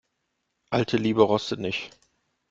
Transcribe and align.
Alte 0.71 0.97
Liebe 0.97 1.21
rostet 1.21 1.59
nicht. 1.59 1.95